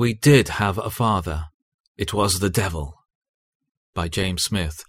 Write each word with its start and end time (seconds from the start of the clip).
We 0.00 0.14
did 0.14 0.48
have 0.48 0.78
a 0.78 0.88
father. 0.88 1.48
It 1.98 2.14
was 2.14 2.38
the 2.38 2.48
devil. 2.48 2.94
By 3.92 4.08
James 4.08 4.44
Smith. 4.44 4.82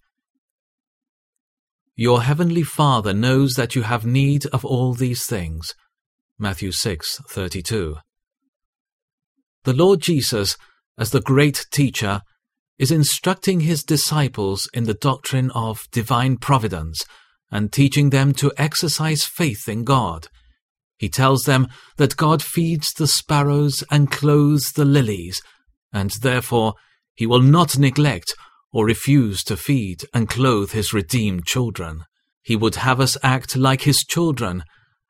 Your 1.98 2.22
heavenly 2.22 2.64
Father 2.64 3.14
knows 3.14 3.56
that 3.56 3.76
you 3.76 3.82
have 3.82 4.06
need 4.06 4.46
of 4.54 4.64
all 4.64 4.94
these 4.94 5.26
things. 5.26 5.76
Matthew 6.40 6.72
6:32. 6.72 7.98
The 9.64 9.74
Lord 9.74 10.00
Jesus, 10.00 10.56
as 10.98 11.10
the 11.12 11.20
great 11.20 11.66
teacher, 11.74 12.22
is 12.80 12.90
instructing 12.90 13.60
his 13.60 13.84
disciples 13.84 14.70
in 14.74 14.86
the 14.86 14.94
doctrine 15.10 15.52
of 15.52 15.90
divine 15.92 16.38
providence 16.38 17.04
and 17.52 17.74
teaching 17.74 18.12
them 18.12 18.34
to 18.36 18.54
exercise 18.56 19.26
faith 19.26 19.68
in 19.68 19.84
God. 19.84 20.30
He 21.02 21.10
tells 21.10 21.46
them 21.46 21.68
that 21.98 22.16
God 22.16 22.44
feeds 22.44 22.94
the 22.94 23.08
sparrows 23.08 23.84
and 23.90 24.12
clothes 24.12 24.72
the 24.74 24.86
lilies, 24.86 25.42
and 25.92 26.12
therefore 26.22 26.76
he 27.16 27.26
will 27.26 27.42
not 27.42 27.80
neglect 27.80 28.36
or 28.72 28.86
refuse 28.86 29.44
to 29.46 29.58
feed 29.58 30.06
and 30.14 30.30
clothe 30.30 30.74
his 30.74 30.94
redeemed 30.94 31.48
children. 31.48 32.06
He 32.44 32.56
would 32.56 32.76
have 32.76 33.00
us 33.00 33.18
act 33.24 33.58
like 33.58 33.82
his 33.82 34.06
children, 34.08 34.64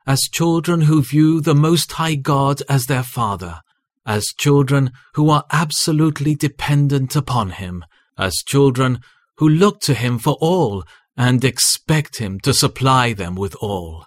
as 0.08 0.30
children 0.32 0.84
who 0.84 1.04
view 1.04 1.42
the 1.42 1.54
Most 1.54 1.92
High 1.92 2.16
God 2.16 2.62
as 2.70 2.86
their 2.86 3.04
Father, 3.04 3.60
as 4.06 4.34
children 4.38 4.94
who 5.16 5.30
are 5.30 5.44
absolutely 5.52 6.36
dependent 6.36 7.18
upon 7.18 7.50
him, 7.50 7.84
as 8.18 8.36
children 8.48 9.02
who 9.40 9.50
look 9.50 9.82
to 9.82 9.94
him 9.94 10.20
for 10.20 10.38
all 10.40 10.86
and 11.18 11.44
expect 11.44 12.20
him 12.20 12.40
to 12.40 12.54
supply 12.54 13.12
them 13.12 13.36
with 13.36 13.56
all. 13.56 14.06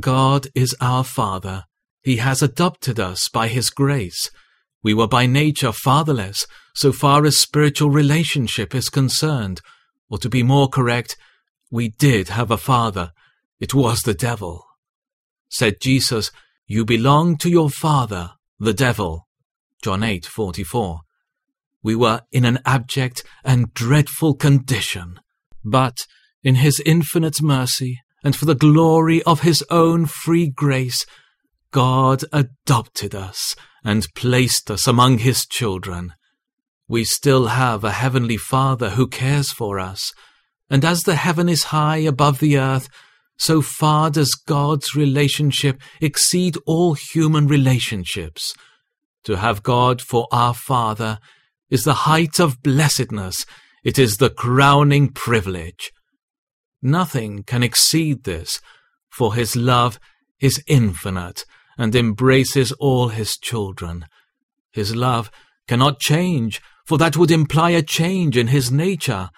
God 0.00 0.48
is 0.54 0.74
our 0.80 1.04
Father. 1.04 1.64
He 2.02 2.16
has 2.16 2.42
adopted 2.42 3.00
us 3.00 3.28
by 3.28 3.48
His 3.48 3.70
grace. 3.70 4.30
We 4.82 4.94
were 4.94 5.08
by 5.08 5.26
nature 5.26 5.72
fatherless, 5.72 6.46
so 6.74 6.92
far 6.92 7.24
as 7.24 7.38
spiritual 7.38 7.90
relationship 7.90 8.74
is 8.74 8.88
concerned. 8.88 9.60
Or 10.08 10.18
to 10.18 10.28
be 10.28 10.42
more 10.42 10.68
correct, 10.68 11.16
we 11.70 11.88
did 11.88 12.28
have 12.28 12.50
a 12.50 12.56
father. 12.56 13.12
It 13.60 13.74
was 13.74 14.00
the 14.00 14.14
devil. 14.14 14.64
Said 15.50 15.76
Jesus, 15.80 16.30
You 16.66 16.84
belong 16.84 17.36
to 17.38 17.50
your 17.50 17.70
father, 17.70 18.32
the 18.58 18.74
devil. 18.74 19.26
John 19.82 20.02
8:44. 20.02 21.00
We 21.82 21.94
were 21.94 22.22
in 22.32 22.44
an 22.44 22.58
abject 22.64 23.24
and 23.44 23.72
dreadful 23.74 24.34
condition. 24.34 25.20
But 25.64 25.96
in 26.42 26.56
his 26.56 26.80
infinite 26.84 27.40
mercy, 27.42 28.00
and 28.24 28.34
for 28.34 28.44
the 28.44 28.54
glory 28.54 29.22
of 29.22 29.40
his 29.40 29.64
own 29.70 30.06
free 30.06 30.48
grace, 30.48 31.06
God 31.70 32.24
adopted 32.32 33.14
us 33.14 33.54
and 33.84 34.06
placed 34.14 34.70
us 34.70 34.86
among 34.86 35.18
his 35.18 35.46
children. 35.46 36.14
We 36.88 37.04
still 37.04 37.48
have 37.48 37.84
a 37.84 37.92
heavenly 37.92 38.38
Father 38.38 38.90
who 38.90 39.06
cares 39.06 39.52
for 39.52 39.78
us, 39.78 40.12
and 40.70 40.84
as 40.84 41.02
the 41.02 41.16
heaven 41.16 41.48
is 41.48 41.64
high 41.64 41.98
above 41.98 42.40
the 42.40 42.58
earth, 42.58 42.88
so 43.38 43.62
far 43.62 44.10
does 44.10 44.34
God's 44.34 44.94
relationship 44.94 45.80
exceed 46.00 46.56
all 46.66 46.94
human 46.94 47.46
relationships. 47.46 48.54
To 49.24 49.36
have 49.36 49.62
God 49.62 50.02
for 50.02 50.26
our 50.32 50.54
Father 50.54 51.18
is 51.70 51.84
the 51.84 51.94
height 52.08 52.40
of 52.40 52.62
blessedness, 52.62 53.46
it 53.84 53.98
is 53.98 54.16
the 54.16 54.30
crowning 54.30 55.10
privilege. 55.12 55.92
Nothing 56.82 57.42
can 57.42 57.62
exceed 57.62 58.24
this, 58.24 58.60
for 59.10 59.34
his 59.34 59.56
love 59.56 59.98
is 60.40 60.62
infinite 60.66 61.44
and 61.76 61.94
embraces 61.94 62.72
all 62.72 63.08
his 63.08 63.36
children. 63.36 64.06
His 64.72 64.94
love 64.94 65.30
cannot 65.66 66.00
change, 66.00 66.60
for 66.86 66.98
that 66.98 67.16
would 67.16 67.30
imply 67.30 67.70
a 67.70 67.82
change 67.82 68.36
in 68.36 68.48
his 68.48 68.70
nature. 68.70 69.30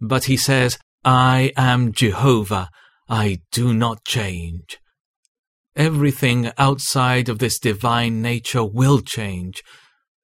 But 0.00 0.24
he 0.24 0.36
says, 0.36 0.78
I 1.04 1.52
am 1.56 1.92
Jehovah, 1.92 2.68
I 3.08 3.40
do 3.50 3.74
not 3.74 4.04
change. 4.04 4.78
Everything 5.74 6.52
outside 6.58 7.28
of 7.28 7.38
this 7.38 7.58
divine 7.58 8.20
nature 8.20 8.64
will 8.64 9.00
change, 9.00 9.62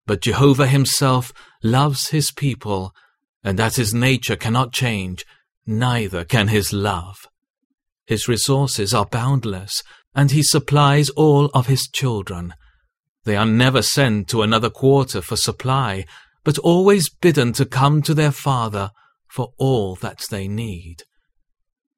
but 0.06 0.22
Jehovah 0.22 0.66
himself 0.66 1.32
loves 1.62 2.08
his 2.08 2.30
people, 2.30 2.94
and 3.42 3.58
as 3.58 3.76
his 3.76 3.94
nature 3.94 4.36
cannot 4.36 4.72
change, 4.72 5.24
neither 5.68 6.24
can 6.24 6.48
his 6.48 6.72
love. 6.72 7.28
His 8.06 8.26
resources 8.26 8.94
are 8.94 9.06
boundless, 9.06 9.82
and 10.14 10.30
he 10.30 10.42
supplies 10.42 11.10
all 11.10 11.46
of 11.54 11.66
his 11.66 11.88
children. 11.92 12.54
They 13.24 13.36
are 13.36 13.46
never 13.46 13.82
sent 13.82 14.28
to 14.28 14.42
another 14.42 14.70
quarter 14.70 15.20
for 15.20 15.36
supply, 15.36 16.06
but 16.42 16.58
always 16.58 17.10
bidden 17.10 17.52
to 17.52 17.66
come 17.66 18.00
to 18.02 18.14
their 18.14 18.32
Father 18.32 18.90
for 19.30 19.50
all 19.58 19.94
that 19.96 20.24
they 20.30 20.48
need. 20.48 21.02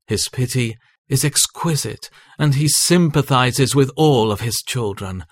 His 0.09 0.29
pity 0.29 0.77
is 1.09 1.25
exquisite, 1.25 2.11
and 2.39 2.57
he 2.57 2.69
sympathizes 2.69 3.75
with 3.75 3.93
all 3.97 4.33
of 4.33 4.41
his 4.41 4.57
children. 4.63 5.25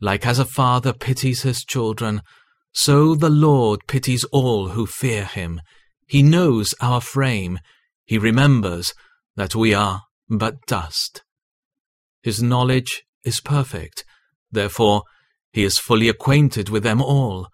Like 0.00 0.26
as 0.26 0.38
a 0.38 0.44
father 0.44 0.94
pities 0.94 1.42
his 1.42 1.64
children, 1.64 2.22
so 2.72 3.14
the 3.14 3.30
Lord 3.30 3.86
pities 3.86 4.24
all 4.32 4.68
who 4.68 4.86
fear 4.86 5.24
him. 5.24 5.60
He 6.08 6.22
knows 6.22 6.74
our 6.80 7.02
frame. 7.02 7.60
He 8.06 8.16
remembers 8.16 8.94
that 9.36 9.54
we 9.54 9.74
are 9.74 10.04
but 10.28 10.54
dust. 10.66 11.22
His 12.22 12.42
knowledge 12.42 13.04
is 13.24 13.40
perfect. 13.40 14.04
Therefore, 14.50 15.02
he 15.52 15.64
is 15.64 15.78
fully 15.78 16.08
acquainted 16.08 16.70
with 16.70 16.82
them 16.82 17.02
all. 17.02 17.48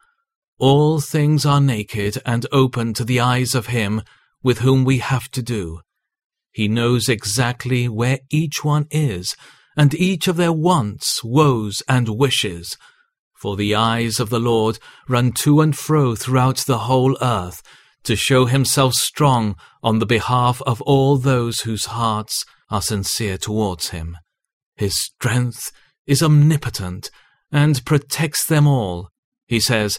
All 0.58 1.00
things 1.00 1.44
are 1.44 1.60
naked 1.60 2.18
and 2.24 2.46
open 2.52 2.94
to 2.94 3.04
the 3.04 3.18
eyes 3.18 3.56
of 3.56 3.66
him 3.66 4.02
with 4.42 4.60
whom 4.60 4.84
we 4.84 4.98
have 4.98 5.28
to 5.32 5.42
do. 5.42 5.80
He 6.52 6.68
knows 6.68 7.08
exactly 7.08 7.88
where 7.88 8.20
each 8.30 8.62
one 8.62 8.86
is, 8.90 9.34
and 9.76 9.92
each 9.94 10.28
of 10.28 10.36
their 10.36 10.52
wants, 10.52 11.24
woes, 11.24 11.82
and 11.88 12.08
wishes. 12.08 12.76
For 13.34 13.56
the 13.56 13.74
eyes 13.74 14.20
of 14.20 14.30
the 14.30 14.38
Lord 14.38 14.78
run 15.08 15.32
to 15.42 15.60
and 15.60 15.76
fro 15.76 16.14
throughout 16.14 16.58
the 16.58 16.78
whole 16.78 17.18
earth, 17.20 17.60
to 18.04 18.16
show 18.16 18.46
himself 18.46 18.94
strong 18.94 19.56
on 19.82 19.98
the 19.98 20.06
behalf 20.06 20.62
of 20.62 20.80
all 20.82 21.16
those 21.16 21.60
whose 21.60 21.86
hearts 21.86 22.44
are 22.70 22.82
sincere 22.82 23.36
towards 23.36 23.90
him. 23.90 24.16
His 24.76 24.98
strength 24.98 25.72
is 26.06 26.22
omnipotent 26.22 27.10
and 27.50 27.84
protects 27.84 28.46
them 28.46 28.66
all. 28.66 29.10
He 29.46 29.60
says, 29.60 29.98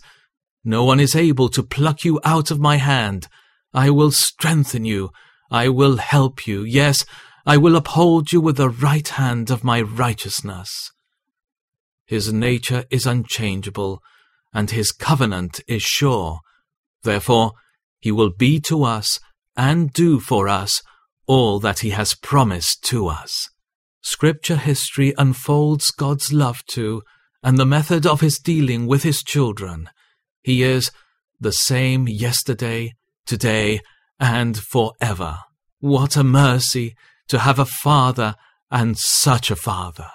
No 0.63 0.83
one 0.83 0.99
is 0.99 1.15
able 1.15 1.49
to 1.49 1.63
pluck 1.63 2.03
you 2.03 2.19
out 2.23 2.51
of 2.51 2.59
my 2.59 2.77
hand. 2.77 3.27
I 3.73 3.89
will 3.89 4.11
strengthen 4.11 4.85
you. 4.85 5.11
I 5.51 5.69
will 5.69 5.97
help 5.97 6.47
you. 6.47 6.63
Yes, 6.63 7.05
I 7.45 7.57
will 7.57 7.75
uphold 7.75 8.31
you 8.31 8.41
with 8.41 8.57
the 8.57 8.69
right 8.69 9.07
hand 9.07 9.51
of 9.51 9.63
my 9.63 9.81
righteousness. 9.81 10.91
His 12.05 12.33
nature 12.33 12.85
is 12.89 13.05
unchangeable, 13.05 14.01
and 14.53 14.71
his 14.71 14.91
covenant 14.91 15.59
is 15.67 15.81
sure. 15.81 16.39
Therefore, 17.03 17.53
he 18.05 18.11
will 18.11 18.29
be 18.29 18.59
to 18.59 18.83
us 18.83 19.19
and 19.57 19.91
do 19.91 20.19
for 20.19 20.47
us 20.47 20.83
all 21.25 21.59
that 21.59 21.79
he 21.79 21.89
has 21.89 22.13
promised 22.13 22.83
to 22.83 23.07
us. 23.07 23.49
Scripture 24.03 24.57
history 24.57 25.11
unfolds 25.17 25.89
God's 25.89 26.31
love 26.31 26.63
to 26.67 27.01
and 27.41 27.57
the 27.57 27.65
method 27.65 28.05
of 28.05 28.21
his 28.21 28.37
dealing 28.37 28.85
with 28.85 29.01
his 29.01 29.23
children. 29.23 29.89
He 30.43 30.61
is 30.61 30.91
the 31.39 31.51
same 31.51 32.07
yesterday, 32.07 32.93
today, 33.25 33.79
and 34.19 34.55
forever. 34.55 35.39
What 35.79 36.15
a 36.15 36.23
mercy 36.23 36.93
to 37.29 37.39
have 37.39 37.57
a 37.57 37.65
father 37.65 38.35
and 38.69 38.99
such 38.99 39.49
a 39.49 39.55
father. 39.55 40.11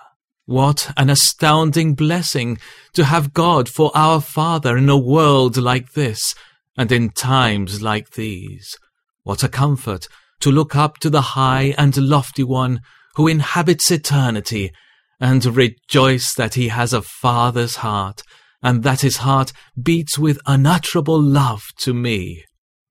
What 0.47 0.93
an 0.97 1.11
astounding 1.11 1.95
blessing 1.95 2.59
to 2.93 3.07
have 3.07 3.35
God 3.35 3.69
for 3.69 3.91
our 3.97 4.21
Father 4.21 4.77
in 4.77 4.89
a 4.89 4.97
world 4.97 5.57
like 5.57 5.95
this, 5.95 6.37
and 6.77 6.91
in 6.93 7.11
times 7.11 7.83
like 7.83 8.11
these, 8.11 8.77
what 9.23 9.43
a 9.43 9.49
comfort 9.49 10.09
to 10.41 10.51
look 10.51 10.75
up 10.75 10.99
to 10.99 11.11
the 11.11 11.21
high 11.21 11.75
and 11.77 11.97
lofty 11.97 12.45
one 12.45 12.81
who 13.17 13.29
inhabits 13.29 13.91
eternity, 13.91 14.73
and 15.21 15.45
rejoice 15.45 16.33
that 16.35 16.55
he 16.55 16.69
has 16.69 16.93
a 16.93 17.03
father's 17.03 17.77
heart, 17.77 18.23
and 18.63 18.83
that 18.83 19.03
his 19.03 19.19
heart 19.19 19.53
beats 19.81 20.19
with 20.19 20.39
unutterable 20.47 21.21
love 21.21 21.63
to 21.79 21.93
me. 21.93 22.45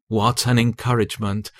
What 0.07 0.45
an 0.45 0.59
encouragement 0.59 1.51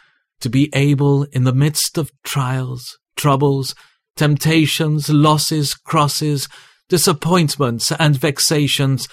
to 0.42 0.50
be 0.50 0.69
able, 0.74 1.24
in 1.31 1.44
the 1.44 1.54
midst 1.54 1.98
of 1.98 2.12
trials, 2.24 2.98
troubles, 3.16 3.75
temptations, 4.16 5.10
losses, 5.10 5.74
crosses, 5.74 6.48
disappointments, 6.88 7.92
and 7.94 8.16
vexations, 8.16 9.07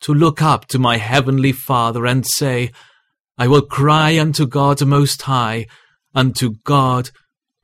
to 0.00 0.14
look 0.14 0.42
up 0.42 0.66
to 0.66 0.78
my 0.78 0.96
heavenly 0.96 1.52
Father 1.52 2.06
and 2.06 2.26
say, 2.26 2.70
I 3.38 3.48
will 3.48 3.62
cry 3.62 4.18
unto 4.18 4.46
God 4.46 4.84
Most 4.84 5.22
High, 5.22 5.66
unto 6.14 6.54
God 6.64 7.10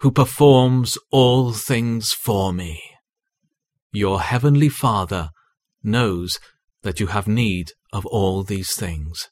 who 0.00 0.10
performs 0.10 0.98
all 1.10 1.52
things 1.52 2.12
for 2.12 2.52
me. 2.52 2.80
Your 3.92 4.20
heavenly 4.20 4.68
Father 4.68 5.30
knows 5.82 6.38
that 6.82 7.00
you 7.00 7.08
have 7.08 7.26
need 7.26 7.72
of 7.92 8.04
all 8.06 8.42
these 8.42 8.74
things. 8.74 9.30